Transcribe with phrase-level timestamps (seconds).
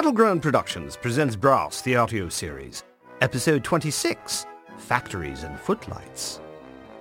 [0.00, 2.84] Battleground Productions presents Brass, the audio series,
[3.20, 4.46] episode 26,
[4.78, 6.40] Factories and Footlights.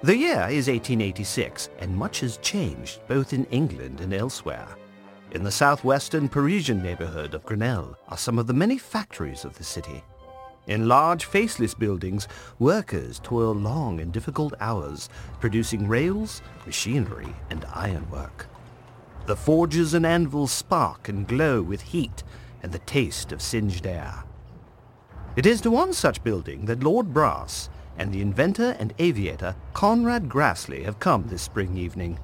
[0.04, 4.68] The year is 1886, and much has changed both in England and elsewhere.
[5.32, 9.64] In the southwestern Parisian neighborhood of Grenelle are some of the many factories of the
[9.64, 10.04] city.
[10.70, 12.28] In large faceless buildings,
[12.60, 15.10] workers toil long and difficult hours
[15.40, 18.46] producing rails, machinery, and ironwork.
[19.26, 22.24] The forges and anvils spark and glow with heat
[22.62, 24.26] and the taste of singed air.
[25.36, 30.29] It is to one such building that Lord Brass and the inventor and aviator Conrad
[30.29, 32.20] Grassley have come this spring evening,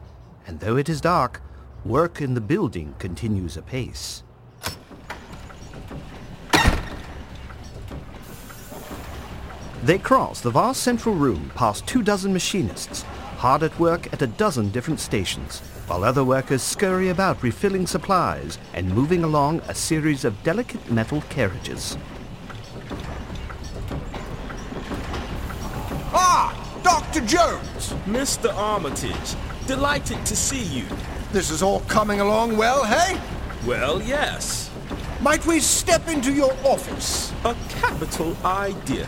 [0.45, 1.41] and though it is dark,
[1.83, 4.21] work in the building continues apace.
[9.85, 13.03] They cross the vast central room past two dozen machinists,
[13.37, 18.57] hard at work at a dozen different stations, while other workers scurry about refilling supplies
[18.73, 21.99] and moving along a series of delicate metal carriages.
[26.15, 26.51] Ah,
[26.83, 27.23] Dr.
[27.23, 27.93] Jones!
[28.07, 28.51] Mr.
[28.55, 29.35] Armitage,
[29.67, 30.85] delighted to see you.
[31.31, 33.21] This is all coming along well, hey?
[33.67, 34.71] Well, yes.
[35.21, 37.31] Might we step into your office?
[37.43, 39.07] A capital idea.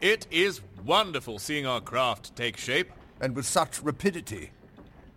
[0.00, 2.90] It is wonderful seeing our craft take shape.
[3.20, 4.50] And with such rapidity.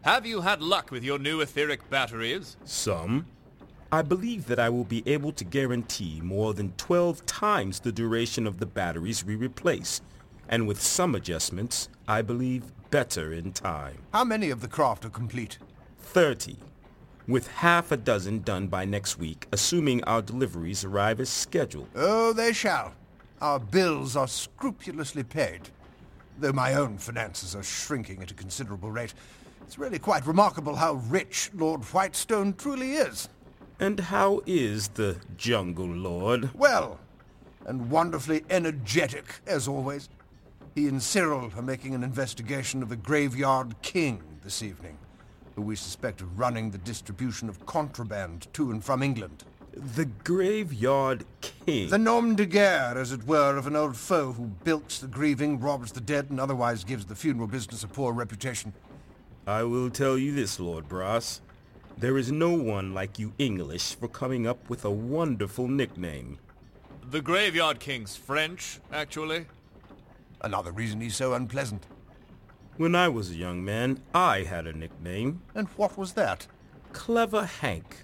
[0.03, 2.55] Have you had luck with your new etheric batteries?
[2.63, 3.25] Some.
[3.91, 8.45] I believe that I will be able to guarantee more than 12 times the duration
[8.45, 10.01] of the batteries we replace,
[10.49, 13.97] and with some adjustments, I believe better in time.
[14.13, 15.57] How many of the craft are complete?
[15.99, 16.57] 30,
[17.27, 21.89] with half a dozen done by next week, assuming our deliveries arrive as scheduled.
[21.95, 22.93] Oh, they shall.
[23.41, 25.61] Our bills are scrupulously paid.
[26.37, 29.13] Though my own finances are shrinking at a considerable rate,
[29.61, 33.29] it's really quite remarkable how rich Lord Whitestone truly is.
[33.79, 36.51] And how is the Jungle Lord?
[36.53, 36.99] Well,
[37.65, 40.07] and wonderfully energetic, as always.
[40.75, 44.97] He and Cyril are making an investigation of the Graveyard King this evening,
[45.55, 49.45] who we suspect of running the distribution of contraband to and from England.
[49.71, 51.89] The Graveyard King.
[51.89, 55.61] The nom de guerre, as it were, of an old foe who bilks the grieving,
[55.61, 58.73] robs the dead, and otherwise gives the funeral business a poor reputation.
[59.47, 61.39] I will tell you this, Lord Brass.
[61.97, 66.37] There is no one like you English for coming up with a wonderful nickname.
[67.11, 69.45] The Graveyard King's French, actually.
[70.45, 71.87] Another reason he's so unpleasant.
[72.77, 75.41] When I was a young man, I had a nickname.
[75.55, 76.45] And what was that?
[76.93, 78.03] Clever Hank.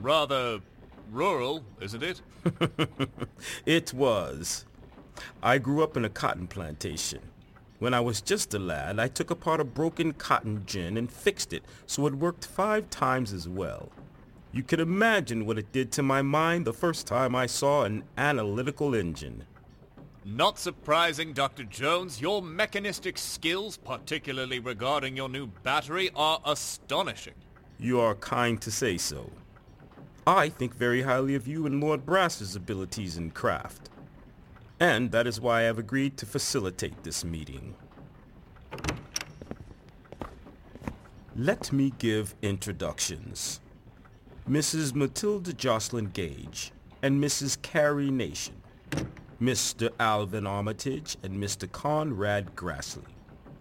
[0.00, 0.60] Rather
[1.10, 2.22] rural, isn't it?
[3.66, 4.64] it was.
[5.42, 7.20] I grew up in a cotton plantation.
[7.80, 11.52] When I was just a lad, I took apart a broken cotton gin and fixed
[11.52, 13.90] it so it worked five times as well.
[14.52, 18.04] You can imagine what it did to my mind the first time I saw an
[18.16, 19.44] analytical engine.
[20.24, 21.64] Not surprising, Dr.
[21.64, 22.20] Jones.
[22.20, 27.34] Your mechanistic skills, particularly regarding your new battery, are astonishing.
[27.78, 29.30] You are kind to say so.
[30.24, 33.90] I think very highly of you and Lord Brass's abilities in craft.
[34.78, 37.74] And that is why I have agreed to facilitate this meeting.
[41.34, 43.60] Let me give introductions.
[44.48, 44.94] Mrs.
[44.94, 46.70] Matilda Joslyn Gage
[47.02, 47.60] and Mrs.
[47.62, 48.54] Carrie Nation.
[49.42, 49.90] Mr.
[49.98, 51.70] Alvin Armitage and Mr.
[51.70, 53.02] Conrad Grassley.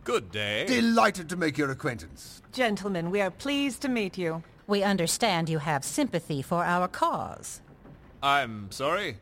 [0.04, 0.68] Good day.
[0.68, 2.44] Delighted to make your acquaintance.
[2.54, 4.44] Gentlemen, we are pleased to meet you.
[4.68, 7.62] We understand you have sympathy for our cause.
[8.22, 9.18] I'm sorry?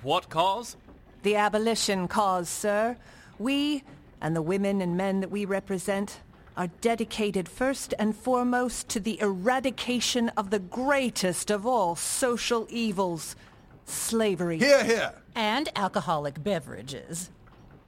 [0.00, 0.78] What cause?
[1.22, 2.96] The abolition cause, sir.
[3.38, 3.84] We,
[4.22, 6.20] and the women and men that we represent,
[6.56, 13.36] are dedicated first and foremost to the eradication of the greatest of all social evils,
[13.84, 14.58] slavery.
[14.58, 15.12] Hear, hear.
[15.34, 17.30] And alcoholic beverages.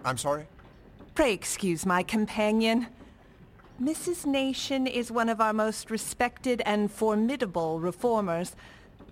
[0.04, 0.46] I'm sorry?
[1.14, 2.88] Pray excuse my companion.
[3.82, 4.26] Mrs.
[4.26, 8.56] Nation is one of our most respected and formidable reformers,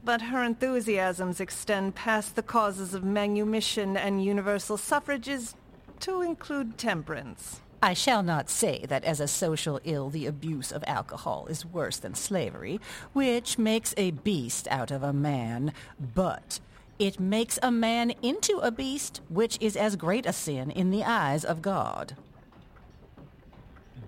[0.04, 5.54] but her enthusiasms extend past the causes of manumission and universal suffrages
[6.00, 7.60] to include temperance.
[7.82, 11.98] I shall not say that as a social ill the abuse of alcohol is worse
[11.98, 12.80] than slavery,
[13.12, 15.72] which makes a beast out of a man,
[16.14, 16.60] but
[16.98, 21.04] it makes a man into a beast, which is as great a sin in the
[21.04, 22.16] eyes of God.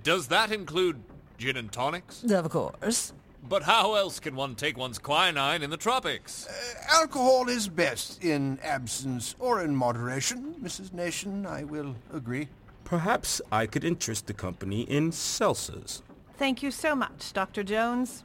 [0.02, 1.02] Does that include
[1.38, 2.22] gin and tonics?
[2.22, 3.12] Of course.
[3.48, 6.48] But how else can one take one's quinine in the tropics?
[6.48, 10.92] Uh, alcohol is best in absence or in moderation, Mrs.
[10.92, 12.48] Nation, I will agree.
[12.84, 16.02] Perhaps I could interest the company in seltzers.
[16.36, 17.62] Thank you so much, Dr.
[17.62, 18.24] Jones.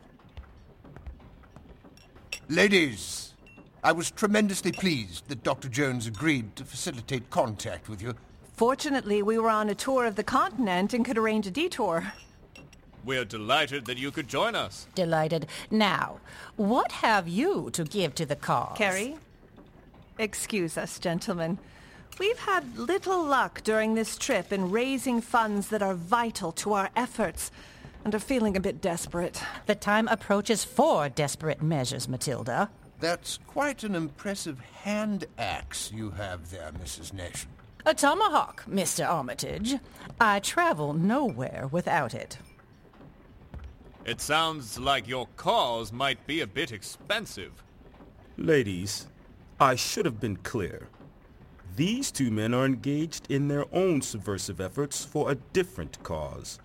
[2.50, 3.31] Ladies,
[3.84, 5.68] I was tremendously pleased that Dr.
[5.68, 8.14] Jones agreed to facilitate contact with you.
[8.54, 12.14] Fortunately, we were on a tour of the continent and could arrange a detour.
[13.04, 14.86] We're delighted that you could join us.
[14.94, 15.48] Delighted.
[15.72, 16.20] Now,
[16.58, 18.78] what have you to give to the cause?
[18.78, 19.18] Carrie?
[20.20, 21.58] Excuse us, gentlemen.
[22.20, 26.92] We've had little luck during this trip in raising funds that are vital to our
[26.96, 27.50] efforts
[28.06, 29.42] and are feeling a bit desperate.
[29.66, 32.70] The time approaches for desperate measures, Matilda.
[33.02, 37.14] That's quite an impressive hand axe you have there, Mrs.
[37.14, 37.50] Nation.
[37.84, 39.10] A tomahawk, Mr.
[39.10, 39.74] Armitage.
[40.20, 42.38] I travel nowhere without it.
[44.06, 47.64] It sounds like your cause might be a bit expensive.
[48.38, 49.08] Ladies,
[49.60, 50.88] I should have been clear.
[51.76, 56.60] These two men are engaged in their own subversive efforts for a different cause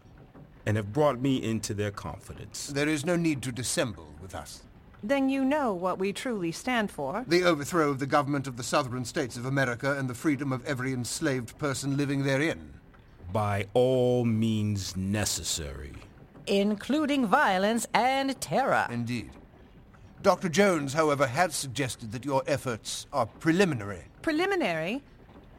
[0.66, 2.66] and have brought me into their confidence.
[2.66, 4.65] There is no need to dissemble with us.
[5.06, 7.24] Then you know what we truly stand for.
[7.28, 10.66] The overthrow of the government of the southern states of America and the freedom of
[10.66, 12.72] every enslaved person living therein.
[13.32, 15.92] By all means necessary.
[16.48, 18.88] Including violence and terror.
[18.90, 19.30] Indeed.
[20.22, 20.48] Dr.
[20.48, 24.02] Jones, however, has suggested that your efforts are preliminary.
[24.22, 25.04] Preliminary,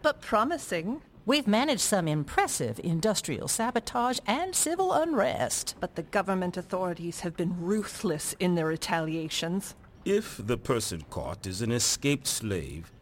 [0.02, 1.02] but promising.
[1.28, 5.76] We've managed some impressive industrial sabotage and civil unrest.
[5.82, 9.76] But the government authorities have been ruthless in their retaliations.
[10.06, 12.94] If the person caught is an escaped slave,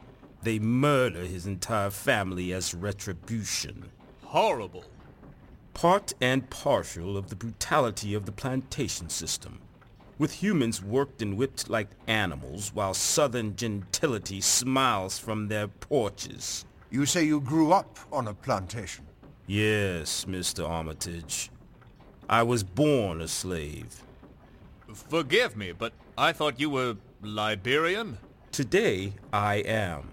[0.41, 3.91] they murder his entire family as retribution.
[4.23, 4.85] Horrible.
[5.75, 9.59] Part and partial of the brutality of the plantation system,
[10.17, 16.65] with humans worked and whipped like animals while southern gentility smiles from their porches.
[16.91, 19.05] You say you grew up on a plantation.
[19.47, 20.67] Yes, Mr.
[20.67, 21.49] Armitage.
[22.29, 24.03] I was born a slave.
[24.93, 28.17] Forgive me, but I thought you were Liberian?
[28.51, 30.09] Today, I am.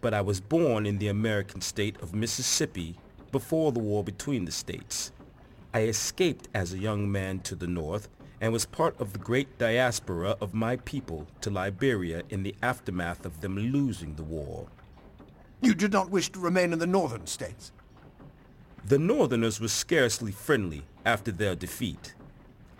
[0.00, 2.96] But I was born in the American state of Mississippi
[3.30, 5.12] before the war between the states.
[5.74, 8.08] I escaped as a young man to the north
[8.40, 13.24] and was part of the great diaspora of my people to Liberia in the aftermath
[13.24, 14.66] of them losing the war.
[15.62, 17.70] You did not wish to remain in the northern states.
[18.84, 22.14] The Northerners were scarcely friendly after their defeat.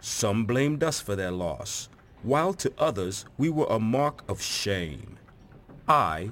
[0.00, 1.88] Some blamed us for their loss,
[2.24, 5.16] while to others we were a mark of shame.
[5.86, 6.30] I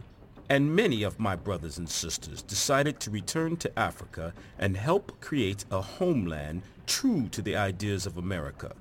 [0.49, 5.65] and many of my brothers and sisters decided to return to Africa and help create
[5.71, 8.73] a homeland true to the ideas of America,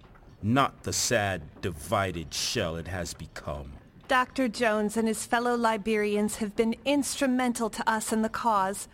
[0.42, 3.74] not the sad, divided shell it has become.
[4.10, 4.48] Dr.
[4.48, 8.88] Jones and his fellow Liberians have been instrumental to us in the cause.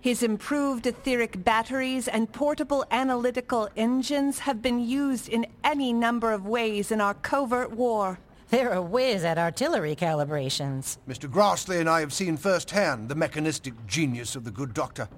[0.00, 6.46] His improved etheric batteries and portable analytical engines have been used in any number of
[6.46, 8.18] ways in our covert war.
[8.48, 10.96] They're a whiz at artillery calibrations.
[11.06, 11.30] Mr.
[11.30, 15.10] Grassley and I have seen firsthand the mechanistic genius of the good doctor.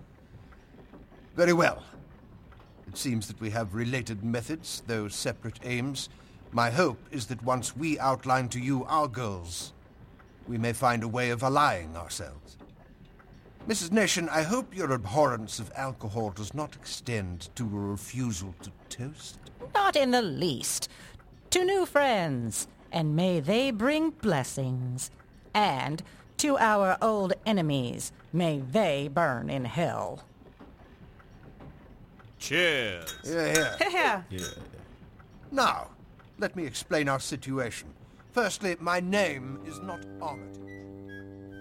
[1.36, 1.84] Very well.
[2.88, 6.08] It seems that we have related methods, though separate aims.
[6.56, 9.74] My hope is that once we outline to you our goals,
[10.48, 12.56] we may find a way of allying ourselves.
[13.68, 13.92] Mrs.
[13.92, 19.36] Nation, I hope your abhorrence of alcohol does not extend to a refusal to toast.
[19.74, 20.88] Not in the least.
[21.50, 25.10] To new friends, and may they bring blessings.
[25.52, 26.02] And
[26.38, 30.24] to our old enemies, may they burn in hell.
[32.38, 33.14] Cheers.
[33.24, 34.22] Yeah, yeah.
[34.30, 34.48] Yeah.
[35.52, 35.88] Now,
[36.38, 37.88] let me explain our situation.
[38.32, 40.62] Firstly, my name is not Armitage.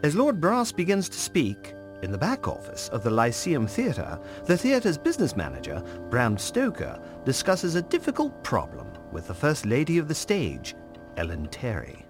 [0.04, 4.58] As Lord Brass begins to speak, in the back office of the Lyceum Theatre, the
[4.58, 10.16] theatre's business manager, Bram Stoker, discusses a difficult problem with the First Lady of the
[10.16, 10.76] stage,
[11.18, 12.06] Ellen Terry.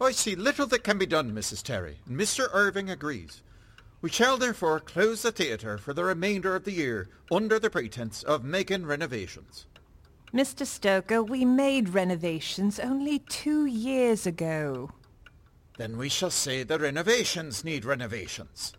[0.00, 1.62] I see little that can be done, Mrs.
[1.62, 2.48] Terry, and Mr.
[2.52, 3.42] Irving agrees.
[4.02, 8.22] We shall therefore close the theatre for the remainder of the year under the pretense
[8.22, 9.66] of making renovations.
[10.32, 10.64] Mr.
[10.64, 14.90] Stoker, we made renovations only two years ago.
[15.76, 18.74] Then we shall say the renovations need renovations.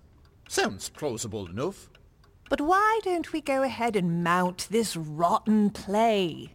[0.47, 1.89] Sounds plausible enough.
[2.49, 6.53] But why don't we go ahead and mount this rotten play?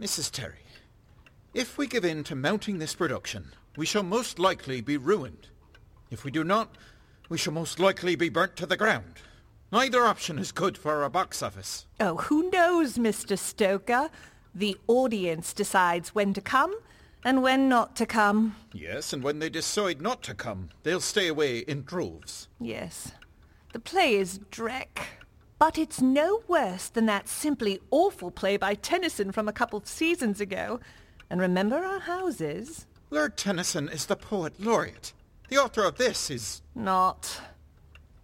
[0.00, 0.30] Mrs.
[0.30, 0.64] Terry,
[1.52, 5.48] if we give in to mounting this production, we shall most likely be ruined.
[6.10, 6.76] If we do not,
[7.28, 9.14] we shall most likely be burnt to the ground.
[9.72, 11.86] Neither option is good for our box office.
[11.98, 13.38] Oh, who knows, Mr.
[13.38, 14.10] Stoker?
[14.54, 16.74] The audience decides when to come
[17.24, 18.54] and when not to come.
[18.74, 22.48] Yes, and when they decide not to come, they'll stay away in droves.
[22.60, 23.12] Yes,
[23.72, 25.06] the play is dreck.
[25.58, 29.86] But it's no worse than that simply awful play by Tennyson from a couple of
[29.86, 30.80] seasons ago.
[31.30, 32.84] And remember our houses?
[33.08, 35.14] Lord Tennyson is the poet laureate.
[35.48, 36.60] The author of this is...
[36.74, 37.40] Not.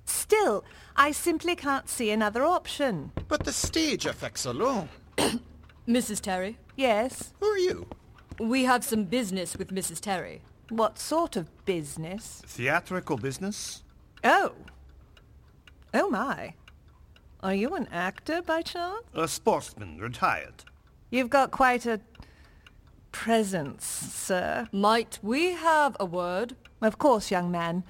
[0.04, 0.64] Still,
[1.00, 3.12] I simply can't see another option.
[3.28, 4.88] But the stage effects alone.
[5.88, 6.20] Mrs.
[6.20, 7.32] Terry, Yes?
[7.40, 7.86] Who are you?
[8.40, 10.00] we have some business with Mrs.
[10.00, 10.42] Terry.
[10.70, 12.42] What sort of business?
[12.46, 13.82] Theatrical business?
[14.22, 14.52] Oh.
[15.94, 16.54] Oh my.
[17.42, 19.02] Are you an actor by chance?
[19.14, 20.64] A sportsman, retired.
[21.10, 22.00] You've got quite a
[23.12, 24.68] presence, sir.
[24.72, 26.54] Might we have a word?
[26.82, 27.84] Of course, young man.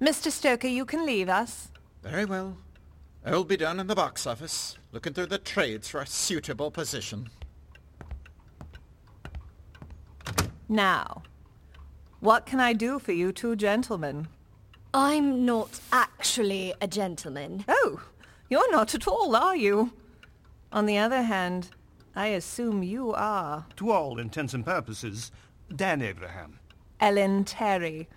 [0.00, 0.30] Mr.
[0.30, 1.70] Stoker, you can leave us.
[2.02, 2.56] Very well.
[3.24, 7.28] I'll be down in the box office, looking through the trades for a suitable position.
[10.68, 11.22] Now,
[12.20, 14.28] what can I do for you two gentlemen?
[14.94, 17.64] I'm not actually a gentleman.
[17.68, 18.00] Oh,
[18.48, 19.92] you're not at all, are you?
[20.72, 21.68] On the other hand,
[22.16, 23.66] I assume you are.
[23.76, 25.30] To all intents and purposes,
[25.74, 26.58] Dan Abraham.
[26.98, 28.08] Ellen Terry.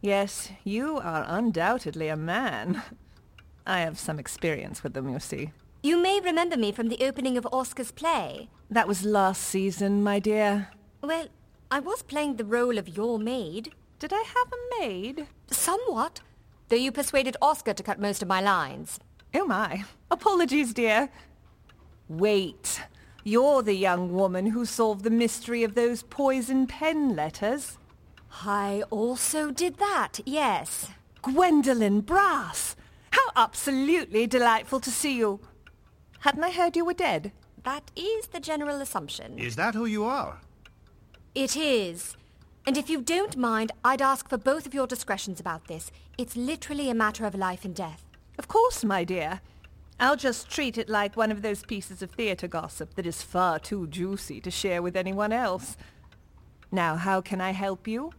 [0.00, 2.82] Yes, you are undoubtedly a man.
[3.68, 5.52] I have some experience with them, you see.
[5.82, 8.48] You may remember me from the opening of Oscar's play.
[8.70, 10.70] That was last season, my dear.
[11.02, 11.28] Well,
[11.70, 13.74] I was playing the role of your maid.
[13.98, 15.26] Did I have a maid?
[15.50, 16.20] Somewhat.
[16.68, 19.00] Though you persuaded Oscar to cut most of my lines.
[19.34, 19.84] Oh my.
[20.10, 21.10] Apologies, dear.
[22.08, 22.80] Wait.
[23.22, 27.76] You're the young woman who solved the mystery of those poison pen letters.
[28.44, 30.88] I also did that, yes.
[31.20, 32.76] Gwendolyn Brass!
[33.10, 35.40] How absolutely delightful to see you.
[36.20, 37.32] Hadn't I heard you were dead?
[37.64, 39.38] That is the general assumption.
[39.38, 40.40] Is that who you are?
[41.34, 42.16] It is.
[42.66, 45.90] And if you don't mind, I'd ask for both of your discretions about this.
[46.18, 48.04] It's literally a matter of life and death.
[48.38, 49.40] Of course, my dear.
[50.00, 53.58] I'll just treat it like one of those pieces of theatre gossip that is far
[53.58, 55.76] too juicy to share with anyone else.
[56.70, 58.12] Now, how can I help you?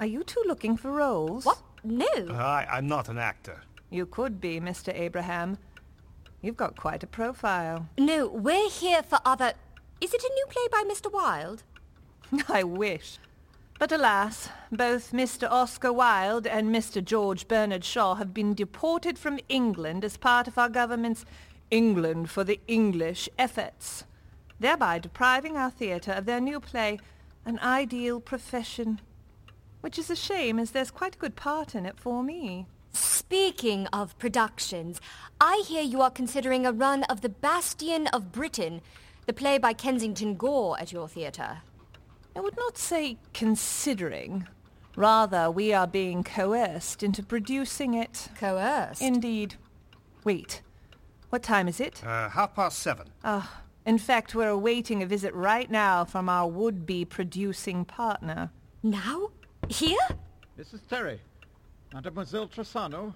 [0.00, 1.44] Are you two looking for roles?
[1.44, 1.58] What?
[1.84, 2.06] No.
[2.30, 3.60] I, I'm not an actor.
[3.94, 4.92] You could be, Mr.
[4.92, 5.56] Abraham.
[6.42, 7.88] You've got quite a profile.
[7.96, 9.52] No, we're here for other...
[10.00, 11.12] Is it a new play by Mr.
[11.12, 11.62] Wilde?
[12.48, 13.20] I wish.
[13.78, 15.48] But alas, both Mr.
[15.48, 17.04] Oscar Wilde and Mr.
[17.04, 21.24] George Bernard Shaw have been deported from England as part of our government's
[21.70, 24.02] England for the English efforts,
[24.58, 26.98] thereby depriving our theatre of their new play,
[27.44, 29.00] An Ideal Profession.
[29.82, 32.66] Which is a shame, as there's quite a good part in it for me.
[33.28, 35.00] Speaking of productions,
[35.40, 38.82] I hear you are considering a run of The Bastion of Britain,
[39.26, 41.62] the play by Kensington Gore at your theatre.
[42.36, 44.46] I would not say considering.
[44.94, 48.28] Rather, we are being coerced into producing it.
[48.38, 49.00] Coerced?
[49.00, 49.54] Indeed.
[50.22, 50.60] Wait.
[51.30, 52.04] What time is it?
[52.04, 53.08] Uh, half past seven.
[53.24, 58.50] Ah, in fact, we're awaiting a visit right now from our would-be producing partner.
[58.82, 59.30] Now?
[59.68, 59.96] Here?
[60.58, 60.86] Mrs.
[60.86, 61.20] Terry,
[61.94, 63.14] Mademoiselle Tressano,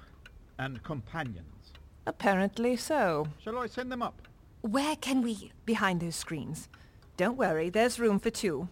[0.56, 1.72] and companions.
[2.06, 3.26] Apparently so.
[3.42, 4.28] Shall I send them up?
[4.60, 5.50] Where can we...
[5.66, 6.68] Behind those screens.
[7.16, 8.68] Don't worry, there's room for two.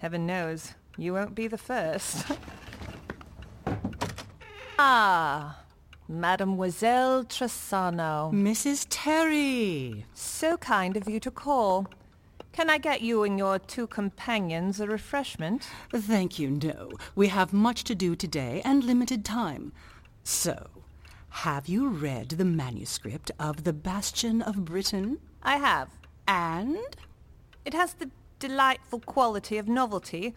[0.00, 2.26] Heaven knows, you won't be the first.
[4.78, 5.58] ah,
[6.06, 8.30] Mademoiselle Tressano.
[8.30, 8.86] Mrs.
[8.90, 10.04] Terry.
[10.12, 11.88] So kind of you to call.
[12.52, 15.68] Can I get you and your two companions a refreshment?
[15.92, 16.90] Thank you, no.
[17.14, 19.72] We have much to do today and limited time.
[20.24, 20.68] So,
[21.28, 25.18] have you read the manuscript of The Bastion of Britain?
[25.42, 25.90] I have.
[26.26, 26.78] And?
[27.64, 30.34] It has the delightful quality of novelty,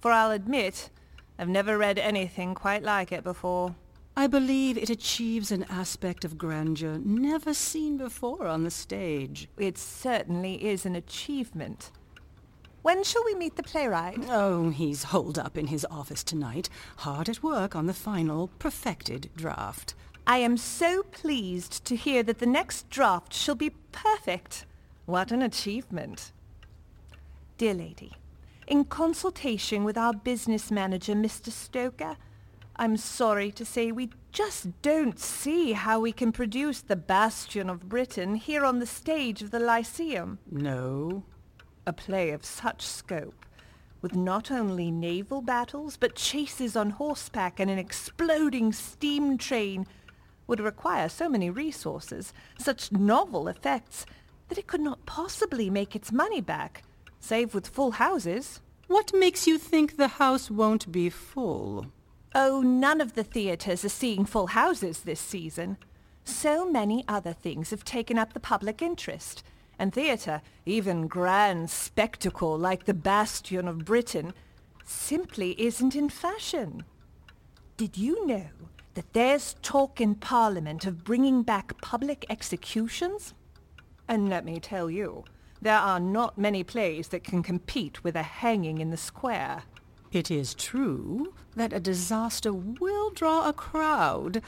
[0.00, 0.90] for I'll admit,
[1.38, 3.74] I've never read anything quite like it before.
[4.16, 9.48] I believe it achieves an aspect of grandeur never seen before on the stage.
[9.58, 11.90] It certainly is an achievement.
[12.82, 14.18] When shall we meet the playwright?
[14.28, 16.68] Oh, he's holed up in his office tonight,
[16.98, 19.94] hard at work on the final, perfected draft.
[20.26, 24.64] I am so pleased to hear that the next draft shall be perfect.
[25.06, 26.30] What an achievement.
[27.58, 28.12] Dear lady,
[28.66, 31.50] in consultation with our business manager, Mr.
[31.50, 32.16] Stoker,
[32.76, 37.88] I'm sorry to say we just don't see how we can produce the Bastion of
[37.88, 40.40] Britain here on the stage of the Lyceum.
[40.50, 41.22] No.
[41.86, 43.46] A play of such scope,
[44.02, 49.86] with not only naval battles, but chases on horseback and an exploding steam train,
[50.48, 54.04] would require so many resources, such novel effects,
[54.48, 56.82] that it could not possibly make its money back,
[57.20, 58.60] save with full houses.
[58.88, 61.86] What makes you think the house won't be full?
[62.36, 65.76] Oh, none of the theatres are seeing full houses this season.
[66.24, 69.44] So many other things have taken up the public interest.
[69.78, 74.34] And theatre, even grand spectacle like the Bastion of Britain,
[74.84, 76.84] simply isn't in fashion.
[77.76, 78.48] Did you know
[78.94, 83.34] that there's talk in Parliament of bringing back public executions?
[84.08, 85.24] And let me tell you,
[85.62, 89.62] there are not many plays that can compete with a hanging in the square.
[90.14, 94.42] It is true that a disaster will draw a crowd.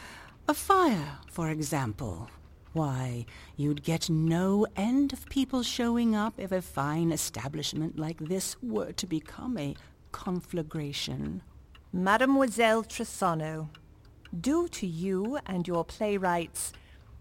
[0.47, 2.31] A fire, for example.
[2.73, 8.55] Why, you'd get no end of people showing up if a fine establishment like this
[8.63, 9.75] were to become a
[10.13, 11.43] conflagration.
[11.93, 13.69] Mademoiselle Tressano,
[14.41, 16.73] due to you and your playwrights'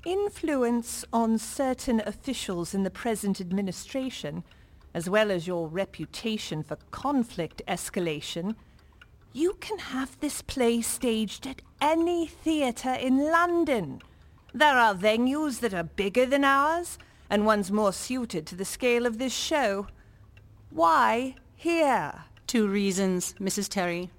[0.06, 4.44] influence on certain officials in the present administration,
[4.96, 8.56] as well as your reputation for conflict escalation,
[9.34, 14.02] you can have this play staged at any theatre in London.
[14.54, 16.98] There are venues that are bigger than ours,
[17.30, 19.88] and ones more suited to the scale of this show.
[20.70, 22.24] Why here?
[22.48, 23.68] Two reasons, Mrs.
[23.68, 24.12] Terry.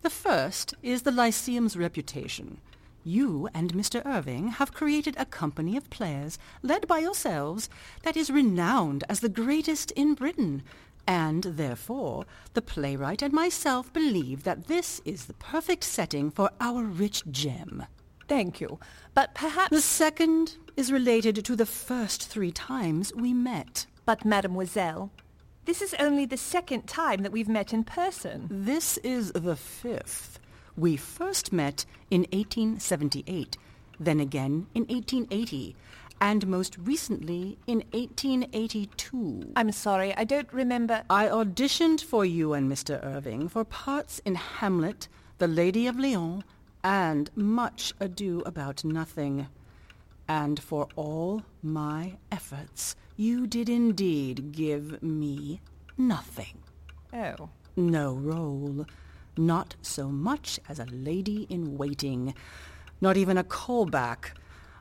[0.00, 2.62] The first is the Lyceum's reputation.
[3.04, 4.04] You and Mr.
[4.06, 7.68] Irving have created a company of players, led by yourselves,
[8.02, 10.62] that is renowned as the greatest in Britain.
[11.06, 16.84] And therefore, the playwright and myself believe that this is the perfect setting for our
[16.84, 17.84] rich gem.
[18.28, 18.78] Thank you.
[19.14, 19.70] But perhaps...
[19.70, 23.86] The second is related to the first three times we met.
[24.06, 25.10] But, mademoiselle,
[25.64, 28.48] this is only the second time that we've met in person.
[28.50, 30.38] This is the fifth.
[30.76, 33.58] We first met in 1878,
[34.00, 35.76] then again in 1880,
[36.20, 39.52] and most recently in 1882.
[39.54, 41.02] I'm sorry, I don't remember.
[41.10, 43.04] I auditioned for you and Mr.
[43.04, 45.08] Irving for parts in Hamlet,
[45.38, 46.44] The Lady of Lyons,
[46.82, 49.48] and Much Ado About Nothing.
[50.28, 55.60] And for all my efforts, you did indeed give me
[55.98, 56.62] nothing.
[57.12, 57.50] Oh.
[57.76, 58.86] No role.
[59.36, 62.34] Not so much as a lady in waiting.
[63.00, 64.32] Not even a callback.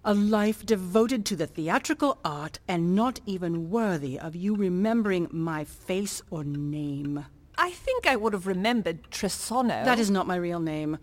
[0.03, 5.63] A life devoted to the theatrical art and not even worthy of you remembering my
[5.63, 7.25] face or name.
[7.57, 9.85] I think I would have remembered Tressano.
[9.85, 10.97] That is not my real name.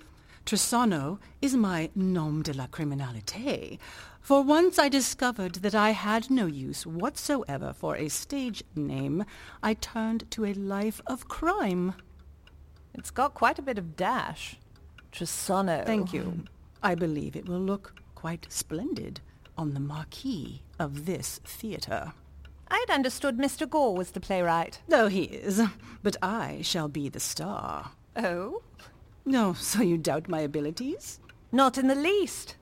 [0.44, 3.78] Tressano is my nom de la criminalité.
[4.20, 9.24] For once I discovered that I had no use whatsoever for a stage name,
[9.62, 11.94] I turned to a life of crime.
[12.98, 14.56] It's got quite a bit of dash.
[15.12, 15.86] Tressano.
[15.86, 16.44] Thank you.
[16.82, 19.20] I believe it will look quite splendid
[19.56, 22.12] on the marquee of this theatre.
[22.68, 23.70] I had understood Mr.
[23.70, 24.80] Gore was the playwright.
[24.92, 25.62] Oh, he is.
[26.02, 27.92] But I shall be the star.
[28.16, 28.62] Oh?
[29.24, 31.20] No, so you doubt my abilities?
[31.52, 32.56] Not in the least.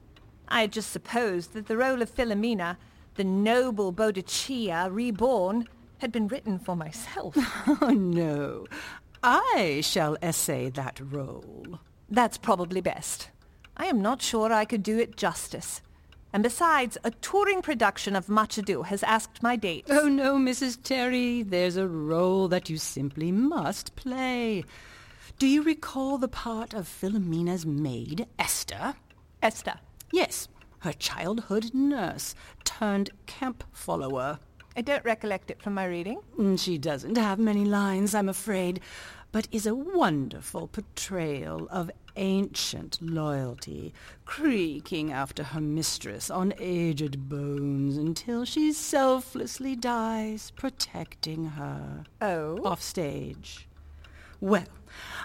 [0.48, 2.76] I had just supposed that the role of Philomena,
[3.14, 5.66] the noble Boadicea reborn,
[5.98, 7.34] had been written for myself.
[7.80, 8.66] oh, no.
[9.28, 11.80] I shall essay that role.
[12.08, 13.30] That's probably best.
[13.76, 15.82] I am not sure I could do it justice.
[16.32, 19.90] And besides, a touring production of Much Ado has asked my dates.
[19.90, 20.80] Oh, no, Mrs.
[20.80, 21.42] Terry.
[21.42, 24.64] There's a role that you simply must play.
[25.40, 28.94] Do you recall the part of Philomena's maid, Esther?
[29.42, 29.74] Esther.
[30.12, 30.46] Yes,
[30.80, 34.38] her childhood nurse turned camp follower.
[34.78, 36.20] I don't recollect it from my reading.
[36.38, 38.80] Mm, She doesn't have many lines, I'm afraid,
[39.32, 43.92] but is a wonderful portrayal of ancient loyalty,
[44.24, 52.04] creaking after her mistress on aged bones until she selflessly dies, protecting her.
[52.20, 52.64] Oh?
[52.64, 53.68] Off stage.
[54.40, 54.66] Well,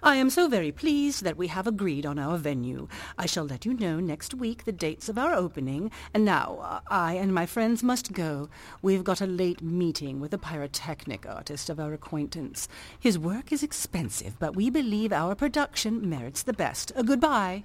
[0.03, 2.87] I am so very pleased that we have agreed on our venue.
[3.17, 5.91] I shall let you know next week the dates of our opening.
[6.13, 8.49] And now uh, I and my friends must go.
[8.81, 12.67] We've got a late meeting with a pyrotechnic artist of our acquaintance.
[12.99, 16.91] His work is expensive, but we believe our production merits the best.
[16.95, 17.63] Uh, goodbye.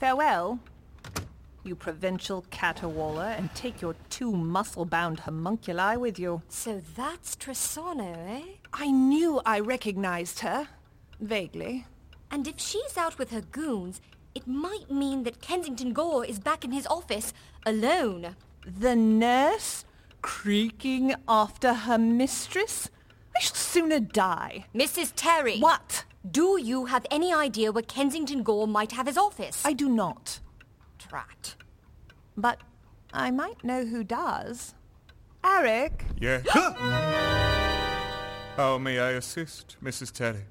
[0.00, 0.58] Farewell,
[1.64, 6.42] you provincial caterwauler, and take your two muscle-bound homunculi with you.
[6.48, 8.42] So that's Tressano, eh?
[8.72, 10.68] I knew I recognized her.
[11.20, 11.86] Vaguely.
[12.30, 14.00] And if she's out with her goons,
[14.34, 17.32] it might mean that Kensington Gore is back in his office,
[17.64, 18.34] alone.
[18.66, 19.84] The nurse?
[20.22, 22.90] Creaking after her mistress?
[23.36, 24.66] I shall sooner die.
[24.74, 25.12] Mrs.
[25.14, 25.58] Terry!
[25.58, 26.04] What?
[26.28, 29.62] Do you have any idea where Kensington Gore might have his office?
[29.64, 30.40] I do not.
[31.14, 31.54] Drat.
[32.36, 32.58] But
[33.12, 34.74] I might know who does.
[35.44, 36.44] Eric, Yes.
[38.56, 40.10] How oh, may I assist, Mrs.
[40.10, 40.44] Terry?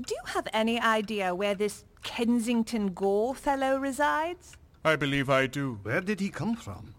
[0.00, 4.56] do you have any idea where this Kensington Gore fellow resides?
[4.84, 5.78] I believe I do.
[5.84, 6.94] Where did he come from?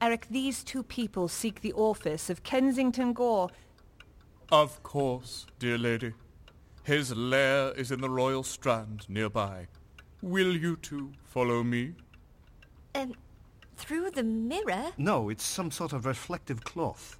[0.00, 3.50] Eric, these two people seek the office of Kensington Gore.
[4.50, 6.12] Of course, dear lady.
[6.82, 9.68] His lair is in the Royal Strand nearby.
[10.22, 11.94] Will you two follow me?
[12.98, 13.14] Um,
[13.76, 14.90] through the mirror?
[14.98, 17.16] No, it's some sort of reflective cloth.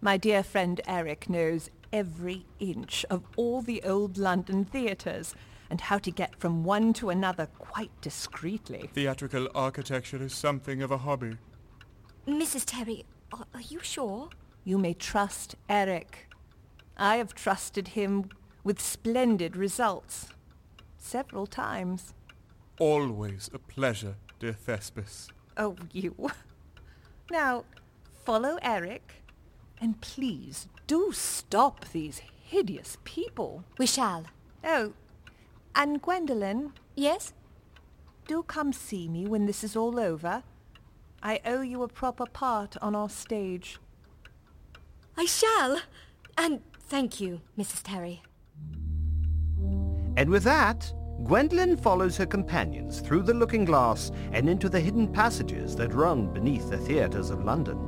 [0.00, 5.34] My dear friend Eric knows every inch of all the old London theatres
[5.68, 8.88] and how to get from one to another quite discreetly.
[8.94, 11.36] Theatrical architecture is something of a hobby.
[12.26, 12.64] Mrs.
[12.64, 14.30] Terry, are, are you sure?
[14.64, 16.28] You may trust Eric.
[16.96, 18.30] I have trusted him
[18.64, 20.28] with splendid results.
[20.96, 22.14] Several times.
[22.78, 25.28] Always a pleasure, dear Thespis.
[25.56, 26.14] Oh, you.
[27.30, 27.64] Now,
[28.24, 29.22] follow Eric,
[29.80, 33.62] and please do stop these hideous people.
[33.78, 34.24] We shall.
[34.64, 34.94] Oh,
[35.76, 37.32] and Gwendolyn, Yes?
[38.26, 40.42] do come see me when this is all over.
[41.22, 43.78] I owe you a proper part on our stage.
[45.16, 45.80] I shall.
[46.36, 47.82] And thank you, Mrs.
[47.84, 48.22] Terry.
[50.16, 50.92] And with that,
[51.24, 56.32] Gwendolyn follows her companions through the looking glass and into the hidden passages that run
[56.32, 57.78] beneath the theatres of London.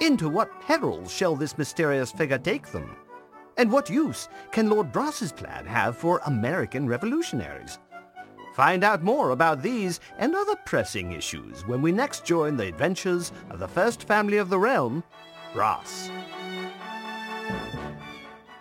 [0.00, 2.96] Into what perils shall this mysterious figure take them?
[3.56, 7.78] And what use can Lord Brass's plan have for American revolutionaries?
[8.54, 13.32] Find out more about these and other pressing issues when we next join the adventures
[13.50, 15.04] of the first family of the realm,
[15.52, 16.10] Brass.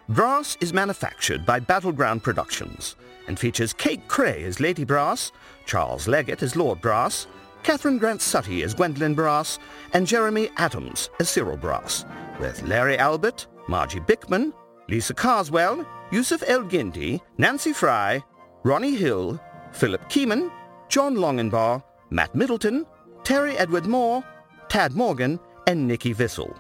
[0.10, 2.95] Brass is manufactured by Battleground Productions
[3.28, 5.32] and features Kate Cray as Lady Brass,
[5.65, 7.28] Charles Leggett as Lord Brass,
[7.63, 9.60] Catherine Grant Sutty as Gwendolyn Brass,
[9.93, 12.06] and Jeremy Adams as Cyril Brass,
[12.39, 14.54] with Larry Albert, Margie Bickman,
[14.88, 18.23] Lisa Carswell, Yusuf El Gindi, Nancy Fry,
[18.63, 19.39] Ronnie Hill,
[19.73, 20.50] Philip Keeman,
[20.88, 22.86] John Longenbaugh, Matt Middleton,
[23.26, 24.23] Terry Edward Moore,
[24.69, 26.58] Tad Morgan, and Nikki Vissel.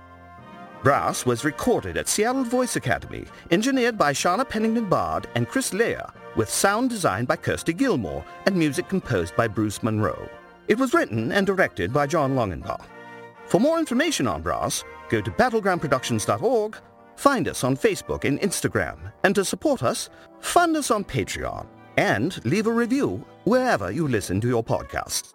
[0.83, 6.13] Brass was recorded at Seattle Voice Academy, engineered by Shauna Pennington Bard and Chris Leah,
[6.35, 10.29] with sound designed by Kirsty Gilmore and music composed by Bruce Monroe.
[10.67, 12.85] It was written and directed by John Longenbaugh.
[13.47, 16.77] For more information on Brass, go to battlegroundproductions.org,
[17.15, 20.09] find us on Facebook and Instagram, and to support us,
[20.41, 21.65] fund us on Patreon,
[21.97, 25.33] and leave a review wherever you listen to your podcasts.